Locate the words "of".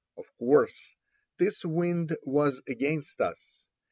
0.17-0.33